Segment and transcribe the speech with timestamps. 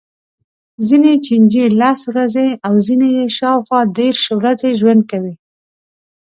[0.87, 5.33] ځینې چینجي لس ورځې او ځینې یې شاوخوا دېرش ورځې ژوند کوي.